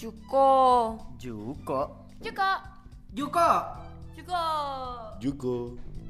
Juko. 0.00 0.96
Juko. 1.20 2.08
Juko. 2.24 2.50
Juko. 3.12 3.48
Juko. 4.16 4.44
Juko. 5.20 5.54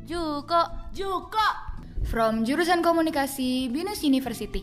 Juko. 0.06 0.60
Juko. 0.94 1.46
From 2.06 2.46
jurusan 2.46 2.86
komunikasi 2.86 3.66
Binus 3.66 4.06
University. 4.06 4.62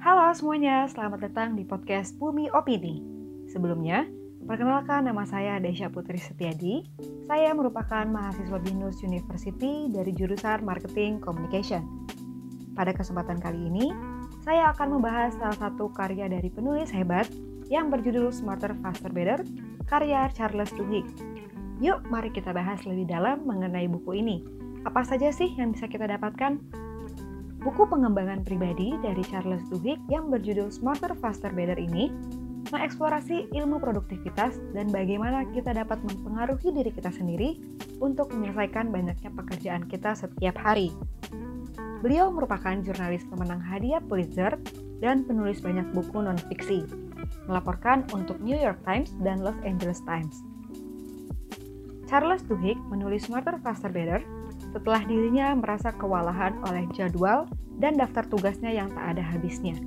Halo 0.00 0.32
semuanya, 0.32 0.88
selamat 0.88 1.28
datang 1.28 1.52
di 1.52 1.68
podcast 1.68 2.16
Bumi 2.16 2.48
Opini. 2.56 3.04
Sebelumnya, 3.52 4.08
perkenalkan 4.48 5.04
nama 5.04 5.28
saya 5.28 5.60
Desya 5.60 5.92
Putri 5.92 6.16
Setiadi. 6.16 6.88
Saya 7.28 7.52
merupakan 7.52 8.08
mahasiswa 8.08 8.56
Binus 8.56 9.04
University 9.04 9.92
dari 9.92 10.16
jurusan 10.16 10.64
Marketing 10.64 11.20
Communication. 11.20 11.84
Pada 12.72 12.96
kesempatan 12.96 13.36
kali 13.36 13.68
ini, 13.68 14.11
saya 14.42 14.74
akan 14.74 14.98
membahas 14.98 15.38
salah 15.38 15.58
satu 15.58 15.90
karya 15.94 16.26
dari 16.26 16.50
penulis 16.50 16.90
hebat 16.90 17.30
yang 17.70 17.88
berjudul 17.88 18.34
Smarter, 18.34 18.74
Faster, 18.82 19.14
Better, 19.14 19.46
karya 19.86 20.26
Charles 20.34 20.74
Duhigg. 20.74 21.06
Yuk, 21.78 22.02
mari 22.10 22.28
kita 22.34 22.50
bahas 22.50 22.82
lebih 22.82 23.06
dalam 23.06 23.46
mengenai 23.46 23.86
buku 23.86 24.18
ini. 24.18 24.42
Apa 24.82 25.06
saja 25.06 25.30
sih 25.30 25.54
yang 25.54 25.74
bisa 25.74 25.86
kita 25.86 26.10
dapatkan? 26.10 26.58
Buku 27.62 27.86
pengembangan 27.86 28.42
pribadi 28.42 28.98
dari 28.98 29.22
Charles 29.30 29.62
Duhigg 29.70 30.02
yang 30.10 30.26
berjudul 30.26 30.74
Smarter, 30.74 31.14
Faster, 31.22 31.54
Better 31.54 31.78
ini 31.78 32.10
mengeksplorasi 32.74 33.52
ilmu 33.52 33.78
produktivitas 33.78 34.58
dan 34.72 34.88
bagaimana 34.90 35.44
kita 35.52 35.76
dapat 35.76 36.00
mempengaruhi 36.02 36.72
diri 36.72 36.90
kita 36.90 37.12
sendiri 37.14 37.60
untuk 38.00 38.32
menyelesaikan 38.34 38.90
banyaknya 38.90 39.30
pekerjaan 39.30 39.86
kita 39.86 40.16
setiap 40.16 40.56
hari. 40.58 40.90
Beliau 42.02 42.34
merupakan 42.34 42.74
jurnalis 42.82 43.22
pemenang 43.30 43.62
hadiah 43.62 44.02
Pulitzer 44.02 44.58
dan 44.98 45.22
penulis 45.22 45.62
banyak 45.62 45.86
buku 45.94 46.18
non-fiksi, 46.18 46.82
melaporkan 47.46 48.02
untuk 48.10 48.42
New 48.42 48.58
York 48.58 48.82
Times 48.82 49.14
dan 49.22 49.38
Los 49.38 49.54
Angeles 49.62 50.02
Times. 50.02 50.42
Charles 52.10 52.42
Duhigg 52.50 52.76
menulis 52.90 53.30
Smarter 53.30 53.54
Faster 53.62 53.88
Better 53.88 54.18
setelah 54.74 54.98
dirinya 55.06 55.54
merasa 55.54 55.94
kewalahan 55.94 56.58
oleh 56.66 56.90
jadwal 56.90 57.46
dan 57.78 57.94
daftar 57.94 58.26
tugasnya 58.26 58.74
yang 58.74 58.90
tak 58.90 59.16
ada 59.16 59.22
habisnya. 59.22 59.78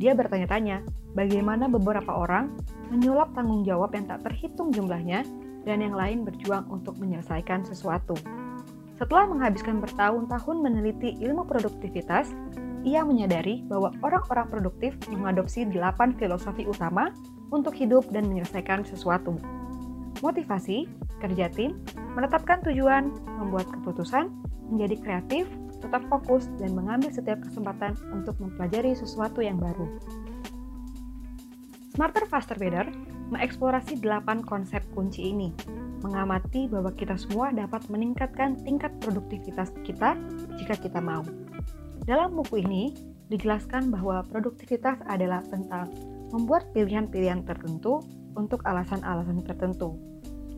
Dia 0.00 0.16
bertanya-tanya, 0.16 0.82
bagaimana 1.12 1.68
beberapa 1.68 2.16
orang 2.16 2.56
menyulap 2.88 3.36
tanggung 3.36 3.62
jawab 3.62 3.92
yang 3.92 4.08
tak 4.08 4.24
terhitung 4.24 4.72
jumlahnya 4.72 5.22
dan 5.68 5.78
yang 5.84 5.94
lain 5.94 6.24
berjuang 6.24 6.66
untuk 6.72 6.96
menyelesaikan 6.98 7.62
sesuatu. 7.62 8.16
Setelah 9.02 9.26
menghabiskan 9.26 9.82
bertahun-tahun 9.82 10.62
meneliti 10.62 11.18
ilmu 11.26 11.42
produktivitas, 11.42 12.30
ia 12.86 13.02
menyadari 13.02 13.66
bahwa 13.66 13.90
orang-orang 13.98 14.46
produktif 14.46 14.94
mengadopsi 15.10 15.66
delapan 15.66 16.14
filosofi 16.14 16.70
utama 16.70 17.10
untuk 17.50 17.74
hidup 17.74 18.06
dan 18.14 18.30
menyelesaikan 18.30 18.86
sesuatu. 18.86 19.34
Motivasi, 20.22 20.86
kerja 21.18 21.50
tim, 21.50 21.82
menetapkan 22.14 22.62
tujuan, 22.62 23.10
membuat 23.42 23.66
keputusan, 23.74 24.30
menjadi 24.70 24.94
kreatif, 25.02 25.50
tetap 25.82 26.06
fokus, 26.06 26.46
dan 26.62 26.70
mengambil 26.70 27.10
setiap 27.10 27.42
kesempatan 27.42 27.98
untuk 28.14 28.38
mempelajari 28.38 28.94
sesuatu 28.94 29.42
yang 29.42 29.58
baru. 29.58 29.98
Smarter, 31.98 32.22
Faster, 32.30 32.54
Better 32.54 32.86
mengeksplorasi 33.32 34.04
delapan 34.04 34.44
konsep 34.44 34.84
kunci 34.92 35.32
ini, 35.32 35.48
mengamati 36.04 36.68
bahwa 36.68 36.92
kita 36.92 37.16
semua 37.16 37.48
dapat 37.48 37.80
meningkatkan 37.88 38.60
tingkat 38.60 38.92
produktivitas 39.00 39.72
kita 39.88 40.14
jika 40.60 40.76
kita 40.76 41.00
mau. 41.00 41.24
Dalam 42.04 42.36
buku 42.36 42.60
ini, 42.60 42.92
dijelaskan 43.32 43.88
bahwa 43.88 44.20
produktivitas 44.28 45.00
adalah 45.08 45.40
tentang 45.48 45.88
membuat 46.28 46.68
pilihan-pilihan 46.76 47.48
tertentu 47.48 48.04
untuk 48.36 48.60
alasan-alasan 48.68 49.40
tertentu. 49.48 49.96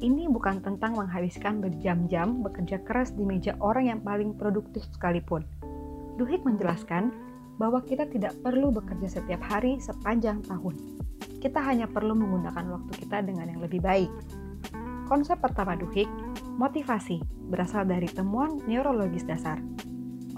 Ini 0.03 0.27
bukan 0.27 0.59
tentang 0.59 0.99
menghabiskan 0.99 1.63
berjam-jam 1.63 2.43
bekerja 2.43 2.83
keras 2.83 3.15
di 3.15 3.23
meja 3.23 3.55
orang 3.63 3.95
yang 3.95 4.01
paling 4.03 4.35
produktif 4.35 4.83
sekalipun. 4.91 5.47
Duhigg 6.19 6.43
menjelaskan 6.43 7.15
bahwa 7.57 7.79
kita 7.87 8.11
tidak 8.11 8.35
perlu 8.43 8.75
bekerja 8.75 9.23
setiap 9.23 9.43
hari 9.47 9.79
sepanjang 9.79 10.43
tahun. 10.51 10.75
Kita 11.45 11.61
hanya 11.61 11.85
perlu 11.85 12.17
menggunakan 12.17 12.65
waktu 12.73 13.05
kita 13.05 13.21
dengan 13.21 13.53
yang 13.53 13.61
lebih 13.61 13.85
baik. 13.85 14.09
Konsep 15.05 15.37
pertama 15.45 15.77
Duhigg, 15.77 16.09
motivasi, 16.57 17.21
berasal 17.53 17.85
dari 17.85 18.09
temuan 18.09 18.65
neurologis 18.65 19.29
dasar. 19.29 19.61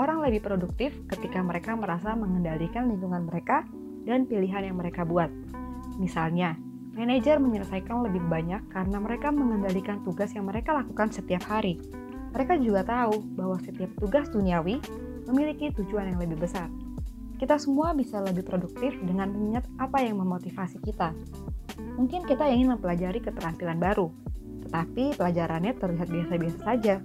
Orang 0.02 0.26
lebih 0.26 0.42
produktif 0.42 0.98
ketika 1.06 1.38
mereka 1.46 1.78
merasa 1.78 2.18
mengendalikan 2.18 2.90
lingkungan 2.90 3.30
mereka 3.30 3.62
dan 4.02 4.26
pilihan 4.26 4.66
yang 4.66 4.82
mereka 4.82 5.06
buat. 5.06 5.30
Misalnya, 6.02 6.58
Manajer 6.96 7.36
menyelesaikan 7.36 8.08
lebih 8.08 8.24
banyak 8.24 8.72
karena 8.72 8.96
mereka 8.96 9.28
mengendalikan 9.28 10.00
tugas 10.00 10.32
yang 10.32 10.48
mereka 10.48 10.72
lakukan 10.72 11.12
setiap 11.12 11.44
hari. 11.44 11.76
Mereka 12.32 12.56
juga 12.56 12.88
tahu 12.88 13.20
bahwa 13.36 13.60
setiap 13.60 13.92
tugas 14.00 14.32
duniawi 14.32 14.80
memiliki 15.28 15.76
tujuan 15.76 16.16
yang 16.16 16.18
lebih 16.24 16.40
besar. 16.40 16.72
Kita 17.36 17.60
semua 17.60 17.92
bisa 17.92 18.24
lebih 18.24 18.48
produktif 18.48 18.96
dengan 19.04 19.28
mengingat 19.28 19.68
apa 19.76 20.00
yang 20.00 20.16
memotivasi 20.24 20.80
kita. 20.80 21.12
Mungkin 22.00 22.24
kita 22.24 22.48
ingin 22.48 22.72
mempelajari 22.72 23.20
keterampilan 23.20 23.76
baru, 23.76 24.08
tetapi 24.64 25.20
pelajarannya 25.20 25.76
terlihat 25.76 26.08
biasa-biasa 26.08 26.58
saja. 26.64 26.96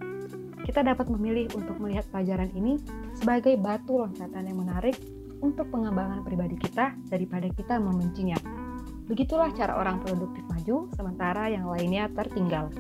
Kita 0.64 0.88
dapat 0.88 1.12
memilih 1.12 1.52
untuk 1.52 1.76
melihat 1.84 2.08
pelajaran 2.16 2.48
ini 2.56 2.80
sebagai 3.20 3.60
batu 3.60 4.00
loncatan 4.00 4.48
yang 4.48 4.58
menarik 4.64 4.96
untuk 5.44 5.68
pengembangan 5.68 6.24
pribadi 6.24 6.56
kita 6.56 6.96
daripada 7.12 7.52
kita 7.52 7.76
membencinya. 7.82 8.40
Begitulah 9.12 9.52
cara 9.52 9.76
orang 9.76 10.00
produktif 10.00 10.48
maju, 10.48 10.88
sementara 10.96 11.52
yang 11.52 11.68
lainnya 11.68 12.08
tertinggal. 12.16 12.72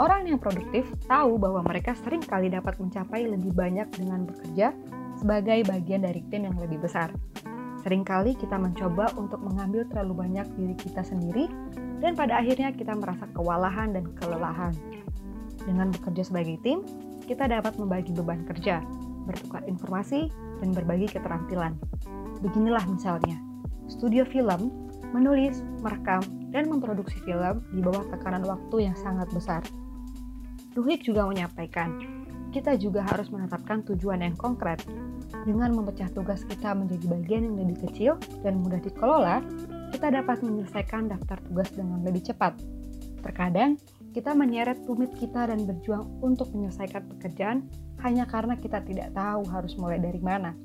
Orang 0.00 0.24
yang 0.24 0.40
produktif 0.40 0.88
tahu 1.04 1.36
bahwa 1.36 1.60
mereka 1.60 1.92
sering 1.92 2.24
kali 2.24 2.48
dapat 2.48 2.80
mencapai 2.80 3.28
lebih 3.28 3.52
banyak 3.52 3.92
dengan 3.92 4.24
bekerja 4.24 4.72
sebagai 5.20 5.68
bagian 5.68 6.00
dari 6.00 6.24
tim 6.32 6.48
yang 6.48 6.56
lebih 6.56 6.80
besar. 6.80 7.12
Seringkali 7.84 8.36
kita 8.36 8.56
mencoba 8.56 9.12
untuk 9.16 9.40
mengambil 9.40 9.84
terlalu 9.88 10.24
banyak 10.24 10.46
diri 10.56 10.74
kita 10.76 11.04
sendiri 11.04 11.48
dan 12.00 12.16
pada 12.16 12.40
akhirnya 12.40 12.72
kita 12.72 12.96
merasa 12.96 13.28
kewalahan 13.36 13.92
dan 13.92 14.04
kelelahan. 14.16 14.72
Dengan 15.64 15.92
bekerja 15.92 16.28
sebagai 16.28 16.56
tim, 16.64 16.84
kita 17.28 17.48
dapat 17.48 17.76
membagi 17.76 18.16
beban 18.16 18.44
kerja, 18.48 18.80
bertukar 19.28 19.64
informasi, 19.68 20.32
dan 20.60 20.72
berbagi 20.76 21.08
keterampilan. 21.08 21.76
Beginilah 22.40 22.84
misalnya, 22.88 23.36
studio 23.88 24.24
film, 24.28 24.72
menulis, 25.12 25.60
merekam, 25.84 26.24
dan 26.52 26.68
memproduksi 26.68 27.16
film 27.24 27.64
di 27.72 27.80
bawah 27.84 28.04
tekanan 28.12 28.44
waktu 28.44 28.90
yang 28.90 28.96
sangat 28.96 29.28
besar. 29.32 29.62
Duhigg 30.72 31.04
juga 31.04 31.28
menyampaikan, 31.28 32.19
kita 32.50 32.74
juga 32.76 33.06
harus 33.06 33.30
menetapkan 33.30 33.86
tujuan 33.86 34.26
yang 34.26 34.34
konkret. 34.34 34.82
Dengan 35.46 35.72
memecah 35.72 36.10
tugas 36.10 36.42
kita 36.42 36.74
menjadi 36.74 37.06
bagian 37.06 37.42
yang 37.46 37.56
lebih 37.56 37.86
kecil 37.88 38.18
dan 38.42 38.58
mudah 38.60 38.82
dikelola, 38.82 39.40
kita 39.94 40.10
dapat 40.10 40.42
menyelesaikan 40.42 41.10
daftar 41.10 41.38
tugas 41.46 41.70
dengan 41.72 42.02
lebih 42.02 42.26
cepat. 42.26 42.58
Terkadang, 43.22 43.78
kita 44.10 44.34
menyeret 44.34 44.82
tumit 44.84 45.14
kita 45.14 45.46
dan 45.46 45.62
berjuang 45.62 46.18
untuk 46.18 46.50
menyelesaikan 46.50 47.06
pekerjaan 47.16 47.70
hanya 48.02 48.26
karena 48.26 48.58
kita 48.58 48.82
tidak 48.82 49.14
tahu 49.14 49.46
harus 49.46 49.78
mulai 49.78 50.02
dari 50.02 50.18
mana. 50.18 50.56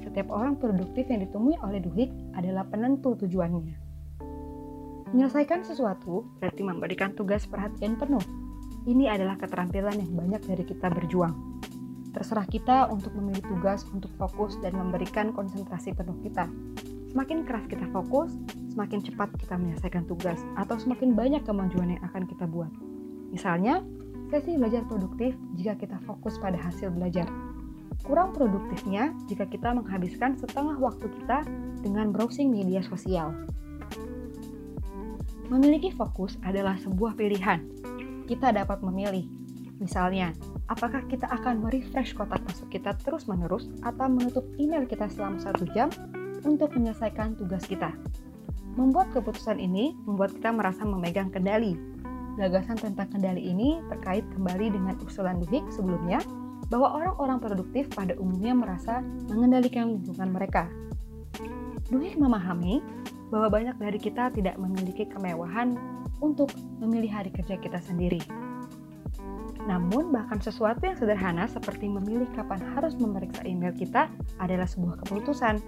Setiap 0.00 0.32
orang 0.32 0.58
produktif 0.58 1.06
yang 1.06 1.22
ditemui 1.22 1.54
oleh 1.62 1.78
Duhigg 1.78 2.10
adalah 2.34 2.66
penentu 2.66 3.14
tujuannya. 3.14 3.90
Menyelesaikan 5.10 5.66
sesuatu 5.66 6.26
berarti 6.38 6.62
memberikan 6.62 7.14
tugas 7.14 7.46
perhatian 7.46 7.98
penuh. 7.98 8.22
Ini 8.88 9.12
adalah 9.12 9.36
keterampilan 9.36 10.00
yang 10.00 10.12
banyak 10.16 10.42
dari 10.48 10.64
kita 10.64 10.88
berjuang. 10.88 11.60
Terserah 12.16 12.48
kita 12.48 12.88
untuk 12.88 13.12
memilih 13.12 13.44
tugas 13.44 13.84
untuk 13.92 14.08
fokus 14.16 14.56
dan 14.64 14.72
memberikan 14.72 15.36
konsentrasi 15.36 15.92
penuh 15.92 16.16
kita. 16.24 16.48
Semakin 17.12 17.44
keras 17.44 17.68
kita 17.68 17.84
fokus, 17.92 18.32
semakin 18.72 19.04
cepat 19.04 19.34
kita 19.36 19.58
menyelesaikan 19.60 20.08
tugas, 20.08 20.40
atau 20.56 20.80
semakin 20.80 21.12
banyak 21.12 21.42
kemajuan 21.44 21.98
yang 21.98 22.02
akan 22.06 22.24
kita 22.24 22.48
buat. 22.48 22.70
Misalnya, 23.30 23.84
sesi 24.32 24.56
belajar 24.56 24.86
produktif 24.88 25.36
jika 25.58 25.76
kita 25.76 25.98
fokus 26.06 26.38
pada 26.40 26.56
hasil 26.56 26.88
belajar, 26.94 27.26
kurang 28.06 28.32
produktifnya 28.32 29.12
jika 29.28 29.44
kita 29.44 29.74
menghabiskan 29.76 30.38
setengah 30.38 30.78
waktu 30.80 31.06
kita 31.20 31.44
dengan 31.84 32.14
browsing 32.14 32.48
media 32.48 32.80
sosial. 32.80 33.34
Memiliki 35.50 35.90
fokus 35.90 36.38
adalah 36.46 36.78
sebuah 36.78 37.18
pilihan. 37.18 37.79
Kita 38.30 38.54
dapat 38.54 38.78
memilih. 38.86 39.26
Misalnya, 39.82 40.30
apakah 40.70 41.02
kita 41.10 41.26
akan 41.26 41.66
merefresh 41.66 42.14
kotak 42.14 42.38
masuk 42.46 42.70
kita 42.70 42.94
terus-menerus 43.02 43.66
atau 43.82 44.06
menutup 44.06 44.46
email 44.54 44.86
kita 44.86 45.10
selama 45.10 45.42
satu 45.42 45.66
jam 45.74 45.90
untuk 46.46 46.70
menyelesaikan 46.78 47.34
tugas 47.34 47.66
kita. 47.66 47.90
Membuat 48.78 49.10
keputusan 49.10 49.58
ini 49.58 49.98
membuat 50.06 50.30
kita 50.30 50.54
merasa 50.54 50.86
memegang 50.86 51.34
kendali. 51.34 51.74
Gagasan 52.38 52.78
tentang 52.78 53.10
kendali 53.10 53.50
ini 53.50 53.82
terkait 53.90 54.22
kembali 54.38 54.78
dengan 54.78 54.94
usulan 55.02 55.42
Duhigg 55.42 55.66
sebelumnya 55.74 56.22
bahwa 56.70 57.02
orang-orang 57.02 57.42
produktif 57.42 57.90
pada 57.90 58.14
umumnya 58.14 58.54
merasa 58.54 59.02
mengendalikan 59.26 59.98
lingkungan 59.98 60.30
mereka. 60.30 60.70
Duhik 61.90 62.14
memahami 62.14 62.78
bahwa 63.34 63.50
banyak 63.50 63.74
dari 63.74 63.98
kita 63.98 64.30
tidak 64.30 64.54
memiliki 64.54 65.02
kemewahan 65.10 65.74
untuk 66.20 66.52
memilih 66.78 67.10
hari 67.10 67.32
kerja 67.32 67.56
kita 67.56 67.80
sendiri. 67.80 68.20
Namun, 69.68 70.08
bahkan 70.08 70.40
sesuatu 70.40 70.80
yang 70.88 70.96
sederhana 70.96 71.44
seperti 71.44 71.84
memilih 71.84 72.28
kapan 72.32 72.60
harus 72.72 72.96
memeriksa 72.96 73.44
email 73.44 73.76
kita 73.76 74.08
adalah 74.40 74.64
sebuah 74.64 75.04
keputusan. 75.04 75.60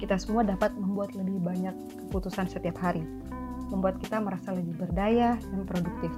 Kita 0.00 0.16
semua 0.16 0.44
dapat 0.48 0.72
membuat 0.76 1.12
lebih 1.12 1.40
banyak 1.44 1.76
keputusan 2.08 2.48
setiap 2.48 2.80
hari, 2.80 3.04
membuat 3.68 4.00
kita 4.00 4.20
merasa 4.20 4.56
lebih 4.56 4.80
berdaya 4.80 5.36
dan 5.36 5.60
produktif. 5.68 6.12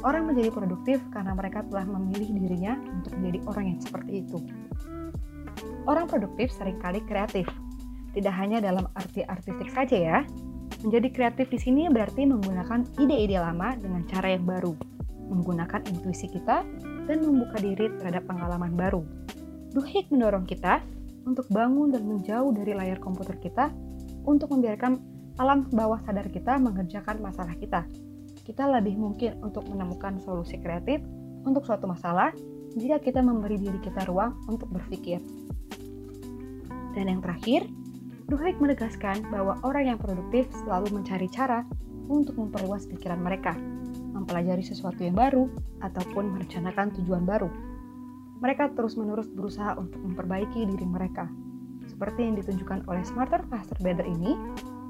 Orang 0.00 0.32
menjadi 0.32 0.48
produktif 0.48 0.98
karena 1.12 1.36
mereka 1.36 1.60
telah 1.68 1.84
memilih 1.84 2.32
dirinya 2.32 2.72
untuk 2.88 3.12
menjadi 3.20 3.38
orang 3.44 3.64
yang 3.76 3.80
seperti 3.84 4.24
itu. 4.24 4.38
Orang 5.84 6.08
produktif 6.08 6.48
sering 6.56 6.80
kali 6.80 7.04
kreatif, 7.04 7.44
tidak 8.16 8.34
hanya 8.34 8.64
dalam 8.64 8.88
arti 8.96 9.22
artistik 9.28 9.68
saja 9.68 9.96
ya. 9.96 10.18
Menjadi 10.80 11.12
kreatif 11.12 11.52
di 11.52 11.58
sini 11.60 11.82
berarti 11.92 12.24
menggunakan 12.24 12.96
ide-ide 12.96 13.36
lama 13.36 13.76
dengan 13.76 14.00
cara 14.08 14.32
yang 14.32 14.48
baru, 14.48 14.72
menggunakan 15.28 15.84
intuisi 15.92 16.24
kita, 16.32 16.64
dan 17.04 17.18
membuka 17.20 17.60
diri 17.60 17.92
terhadap 18.00 18.24
pengalaman 18.24 18.72
baru. 18.72 19.04
Duhik 19.76 20.08
mendorong 20.08 20.48
kita 20.48 20.80
untuk 21.28 21.44
bangun 21.52 21.92
dan 21.92 22.08
menjauh 22.08 22.50
dari 22.56 22.72
layar 22.72 22.96
komputer 22.96 23.36
kita 23.36 23.68
untuk 24.24 24.56
membiarkan 24.56 24.96
alam 25.36 25.68
bawah 25.68 26.00
sadar 26.04 26.28
kita 26.32 26.56
mengerjakan 26.56 27.20
masalah 27.20 27.52
kita. 27.60 27.84
Kita 28.40 28.64
lebih 28.64 28.96
mungkin 28.96 29.36
untuk 29.44 29.68
menemukan 29.68 30.16
solusi 30.24 30.56
kreatif 30.58 31.04
untuk 31.44 31.64
suatu 31.64 31.84
masalah 31.88 32.32
jika 32.72 33.02
kita 33.02 33.20
memberi 33.20 33.60
diri 33.60 33.80
kita 33.84 34.08
ruang 34.08 34.36
untuk 34.48 34.72
berpikir. 34.72 35.20
Dan 36.96 37.06
yang 37.06 37.20
terakhir, 37.22 37.68
Duhigg 38.30 38.62
menegaskan 38.62 39.26
bahwa 39.26 39.58
orang 39.66 39.90
yang 39.90 39.98
produktif 39.98 40.46
selalu 40.62 41.02
mencari 41.02 41.26
cara 41.26 41.66
untuk 42.06 42.38
memperluas 42.38 42.86
pikiran 42.86 43.18
mereka, 43.18 43.58
mempelajari 44.14 44.62
sesuatu 44.62 45.02
yang 45.02 45.18
baru, 45.18 45.50
ataupun 45.82 46.38
merencanakan 46.38 46.94
tujuan 47.02 47.26
baru. 47.26 47.50
Mereka 48.38 48.78
terus-menerus 48.78 49.26
berusaha 49.34 49.74
untuk 49.74 49.98
memperbaiki 50.06 50.62
diri 50.62 50.86
mereka. 50.86 51.26
Seperti 51.90 52.22
yang 52.22 52.38
ditunjukkan 52.38 52.86
oleh 52.86 53.02
Smarter 53.02 53.42
Faster 53.50 53.74
Better 53.82 54.06
ini, 54.06 54.38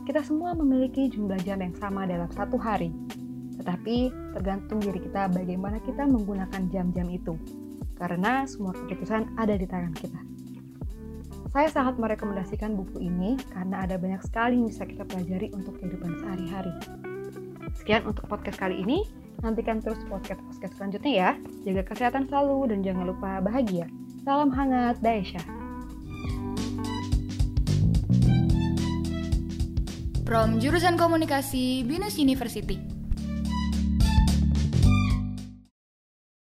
kita 0.05 0.21
semua 0.21 0.53
memiliki 0.53 1.09
jumlah 1.09 1.41
jam 1.41 1.65
yang 1.65 1.73
sama 1.81 2.05
dalam 2.05 2.29
satu 2.37 2.61
hari. 2.61 2.93
Tetapi 3.57 4.13
tergantung 4.37 4.85
diri 4.85 5.01
kita 5.01 5.33
bagaimana 5.33 5.81
kita 5.81 6.05
menggunakan 6.05 6.69
jam-jam 6.69 7.09
itu. 7.09 7.41
Karena 7.97 8.45
semua 8.45 8.77
keputusan 8.77 9.33
ada 9.41 9.57
di 9.57 9.65
tangan 9.65 9.97
kita. 9.97 10.30
Saya 11.51 11.67
sangat 11.67 11.99
merekomendasikan 11.99 12.79
buku 12.79 13.03
ini 13.03 13.35
karena 13.51 13.83
ada 13.83 13.99
banyak 13.99 14.23
sekali 14.23 14.55
yang 14.55 14.71
bisa 14.71 14.87
kita 14.87 15.03
pelajari 15.03 15.51
untuk 15.51 15.83
kehidupan 15.83 16.23
sehari-hari. 16.23 16.71
Sekian 17.75 18.07
untuk 18.07 18.31
podcast 18.31 18.55
kali 18.55 18.79
ini. 18.79 19.03
Nantikan 19.43 19.83
terus 19.83 19.99
podcast-podcast 20.07 20.79
selanjutnya 20.79 21.11
ya. 21.11 21.31
Jaga 21.67 21.83
kesehatan 21.91 22.31
selalu 22.31 22.71
dan 22.71 22.79
jangan 22.87 23.05
lupa 23.11 23.43
bahagia. 23.43 23.91
Salam 24.23 24.55
hangat, 24.55 25.03
Daesha. 25.03 25.43
From 30.23 30.63
Jurusan 30.63 30.95
Komunikasi 30.95 31.83
Binus 31.83 32.15
University. 32.15 32.90